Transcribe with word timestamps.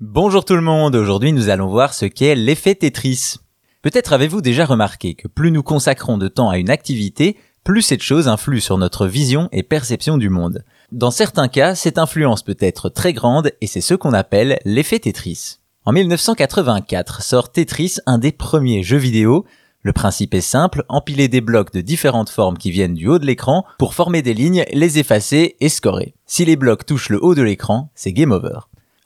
Bonjour 0.00 0.44
tout 0.44 0.54
le 0.54 0.60
monde, 0.60 0.94
aujourd'hui 0.94 1.32
nous 1.32 1.48
allons 1.48 1.66
voir 1.66 1.92
ce 1.92 2.06
qu'est 2.06 2.36
l'effet 2.36 2.76
Tetris. 2.76 3.38
Peut-être 3.82 4.12
avez-vous 4.12 4.40
déjà 4.40 4.64
remarqué 4.64 5.14
que 5.14 5.26
plus 5.26 5.50
nous 5.50 5.64
consacrons 5.64 6.18
de 6.18 6.28
temps 6.28 6.50
à 6.50 6.58
une 6.58 6.70
activité, 6.70 7.36
plus 7.64 7.82
cette 7.82 8.04
chose 8.04 8.28
influe 8.28 8.60
sur 8.60 8.78
notre 8.78 9.08
vision 9.08 9.48
et 9.50 9.64
perception 9.64 10.16
du 10.16 10.28
monde. 10.28 10.64
Dans 10.92 11.10
certains 11.10 11.48
cas, 11.48 11.74
cette 11.74 11.98
influence 11.98 12.44
peut 12.44 12.56
être 12.60 12.90
très 12.90 13.12
grande 13.12 13.50
et 13.60 13.66
c'est 13.66 13.80
ce 13.80 13.94
qu'on 13.94 14.12
appelle 14.12 14.60
l'effet 14.64 15.00
Tetris. 15.00 15.58
En 15.84 15.90
1984 15.90 17.20
sort 17.20 17.50
Tetris, 17.50 17.96
un 18.06 18.18
des 18.18 18.30
premiers 18.30 18.84
jeux 18.84 18.98
vidéo. 18.98 19.46
Le 19.82 19.92
principe 19.92 20.34
est 20.34 20.40
simple, 20.40 20.84
empiler 20.88 21.26
des 21.26 21.40
blocs 21.40 21.72
de 21.72 21.80
différentes 21.80 22.30
formes 22.30 22.56
qui 22.56 22.70
viennent 22.70 22.94
du 22.94 23.08
haut 23.08 23.18
de 23.18 23.26
l'écran 23.26 23.64
pour 23.80 23.94
former 23.94 24.22
des 24.22 24.34
lignes, 24.34 24.64
les 24.72 25.00
effacer 25.00 25.56
et 25.58 25.68
scorer. 25.68 26.14
Si 26.24 26.44
les 26.44 26.54
blocs 26.54 26.86
touchent 26.86 27.08
le 27.08 27.20
haut 27.20 27.34
de 27.34 27.42
l'écran, 27.42 27.90
c'est 27.96 28.12
game 28.12 28.30
over. 28.30 28.60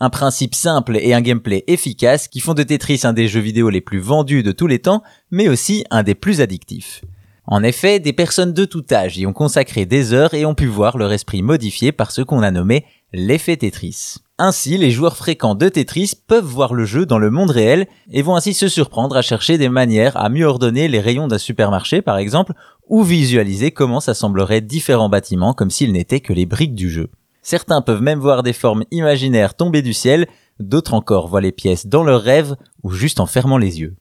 Un 0.04 0.10
principe 0.10 0.56
simple 0.56 0.96
et 0.96 1.14
un 1.14 1.20
gameplay 1.20 1.62
efficace 1.68 2.26
qui 2.26 2.40
font 2.40 2.54
de 2.54 2.64
Tetris 2.64 3.02
un 3.04 3.12
des 3.12 3.28
jeux 3.28 3.38
vidéo 3.38 3.70
les 3.70 3.80
plus 3.80 4.00
vendus 4.00 4.42
de 4.42 4.50
tous 4.50 4.66
les 4.66 4.80
temps, 4.80 5.04
mais 5.30 5.48
aussi 5.48 5.84
un 5.92 6.02
des 6.02 6.16
plus 6.16 6.40
addictifs. 6.40 7.04
En 7.46 7.62
effet, 7.62 8.00
des 8.00 8.12
personnes 8.12 8.52
de 8.52 8.64
tout 8.64 8.84
âge 8.90 9.16
y 9.16 9.26
ont 9.26 9.32
consacré 9.32 9.86
des 9.86 10.12
heures 10.12 10.34
et 10.34 10.44
ont 10.44 10.56
pu 10.56 10.66
voir 10.66 10.98
leur 10.98 11.12
esprit 11.12 11.40
modifié 11.42 11.92
par 11.92 12.10
ce 12.10 12.20
qu'on 12.20 12.42
a 12.42 12.50
nommé 12.50 12.84
l'effet 13.12 13.56
Tetris. 13.56 14.16
Ainsi, 14.38 14.76
les 14.76 14.90
joueurs 14.90 15.16
fréquents 15.16 15.54
de 15.54 15.68
Tetris 15.68 16.14
peuvent 16.26 16.42
voir 16.42 16.74
le 16.74 16.84
jeu 16.84 17.06
dans 17.06 17.20
le 17.20 17.30
monde 17.30 17.52
réel 17.52 17.86
et 18.10 18.22
vont 18.22 18.34
ainsi 18.34 18.54
se 18.54 18.66
surprendre 18.66 19.16
à 19.16 19.22
chercher 19.22 19.56
des 19.56 19.68
manières 19.68 20.16
à 20.16 20.28
mieux 20.30 20.46
ordonner 20.46 20.88
les 20.88 20.98
rayons 20.98 21.28
d'un 21.28 21.38
supermarché 21.38 22.02
par 22.02 22.18
exemple, 22.18 22.54
ou 22.88 23.04
visualiser 23.04 23.70
comment 23.70 24.00
s'assembleraient 24.00 24.62
différents 24.62 25.08
bâtiments 25.08 25.54
comme 25.54 25.70
s'ils 25.70 25.92
n'étaient 25.92 26.18
que 26.18 26.32
les 26.32 26.44
briques 26.44 26.74
du 26.74 26.90
jeu. 26.90 27.08
Certains 27.42 27.82
peuvent 27.82 28.02
même 28.02 28.20
voir 28.20 28.42
des 28.42 28.52
formes 28.52 28.84
imaginaires 28.90 29.54
tomber 29.54 29.82
du 29.82 29.92
ciel, 29.92 30.28
d'autres 30.60 30.94
encore 30.94 31.26
voient 31.26 31.40
les 31.40 31.52
pièces 31.52 31.86
dans 31.86 32.04
leurs 32.04 32.22
rêves 32.22 32.56
ou 32.82 32.90
juste 32.90 33.20
en 33.20 33.26
fermant 33.26 33.58
les 33.58 33.80
yeux. 33.80 33.96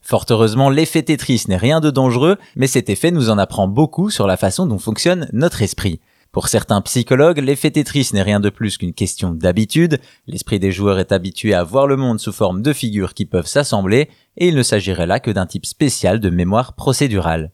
Fort 0.00 0.24
heureusement, 0.30 0.70
l'effet 0.70 1.02
Tetris 1.02 1.44
n'est 1.48 1.56
rien 1.56 1.80
de 1.80 1.90
dangereux, 1.90 2.36
mais 2.56 2.66
cet 2.66 2.88
effet 2.88 3.10
nous 3.10 3.28
en 3.28 3.36
apprend 3.36 3.68
beaucoup 3.68 4.08
sur 4.08 4.26
la 4.26 4.38
façon 4.38 4.66
dont 4.66 4.78
fonctionne 4.78 5.28
notre 5.32 5.60
esprit. 5.60 6.00
Pour 6.32 6.48
certains 6.48 6.80
psychologues, 6.82 7.38
l'effet 7.38 7.70
Tetris 7.70 8.10
n'est 8.12 8.22
rien 8.22 8.40
de 8.40 8.50
plus 8.50 8.78
qu'une 8.78 8.94
question 8.94 9.32
d'habitude, 9.32 9.98
l'esprit 10.26 10.58
des 10.58 10.72
joueurs 10.72 10.98
est 10.98 11.12
habitué 11.12 11.52
à 11.52 11.64
voir 11.64 11.86
le 11.86 11.96
monde 11.96 12.20
sous 12.20 12.32
forme 12.32 12.62
de 12.62 12.72
figures 12.72 13.14
qui 13.14 13.26
peuvent 13.26 13.46
s'assembler, 13.46 14.08
et 14.36 14.48
il 14.48 14.54
ne 14.54 14.62
s'agirait 14.62 15.06
là 15.06 15.20
que 15.20 15.30
d'un 15.30 15.46
type 15.46 15.66
spécial 15.66 16.20
de 16.20 16.30
mémoire 16.30 16.74
procédurale. 16.74 17.50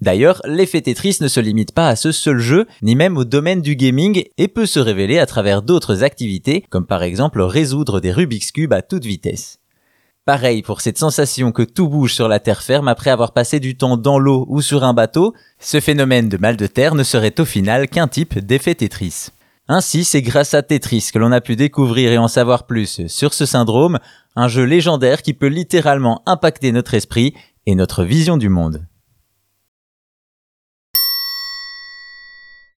D'ailleurs, 0.00 0.40
l'effet 0.44 0.80
Tetris 0.80 1.18
ne 1.20 1.28
se 1.28 1.40
limite 1.40 1.72
pas 1.72 1.88
à 1.88 1.96
ce 1.96 2.12
seul 2.12 2.38
jeu, 2.38 2.66
ni 2.82 2.94
même 2.94 3.16
au 3.16 3.24
domaine 3.24 3.62
du 3.62 3.74
gaming, 3.74 4.24
et 4.38 4.48
peut 4.48 4.66
se 4.66 4.78
révéler 4.78 5.18
à 5.18 5.26
travers 5.26 5.62
d'autres 5.62 6.04
activités, 6.04 6.64
comme 6.70 6.86
par 6.86 7.02
exemple 7.02 7.40
résoudre 7.40 8.00
des 8.00 8.12
Rubik's 8.12 8.52
Cube 8.52 8.72
à 8.72 8.82
toute 8.82 9.04
vitesse. 9.04 9.58
Pareil 10.28 10.60
pour 10.60 10.82
cette 10.82 10.98
sensation 10.98 11.52
que 11.52 11.62
tout 11.62 11.88
bouge 11.88 12.12
sur 12.12 12.28
la 12.28 12.38
terre 12.38 12.62
ferme 12.62 12.86
après 12.86 13.08
avoir 13.08 13.32
passé 13.32 13.60
du 13.60 13.78
temps 13.78 13.96
dans 13.96 14.18
l'eau 14.18 14.44
ou 14.48 14.60
sur 14.60 14.84
un 14.84 14.92
bateau, 14.92 15.32
ce 15.58 15.80
phénomène 15.80 16.28
de 16.28 16.36
mal 16.36 16.58
de 16.58 16.66
terre 16.66 16.94
ne 16.94 17.02
serait 17.02 17.40
au 17.40 17.46
final 17.46 17.88
qu'un 17.88 18.08
type 18.08 18.38
d'effet 18.38 18.74
Tetris. 18.74 19.28
Ainsi, 19.68 20.04
c'est 20.04 20.22
grâce 20.22 20.54
à 20.54 20.62
Tetris 20.62 21.10
que 21.12 21.18
l'on 21.18 21.32
a 21.32 21.40
pu 21.40 21.56
découvrir 21.56 22.12
et 22.12 22.18
en 22.18 22.28
savoir 22.28 22.66
plus 22.66 23.06
sur 23.06 23.34
ce 23.34 23.46
syndrome, 23.46 23.98
un 24.36 24.48
jeu 24.48 24.64
légendaire 24.64 25.22
qui 25.22 25.32
peut 25.32 25.46
littéralement 25.46 26.22
impacter 26.26 26.72
notre 26.72 26.94
esprit 26.94 27.34
et 27.66 27.74
notre 27.74 28.04
vision 28.04 28.36
du 28.36 28.48
monde. 28.48 28.87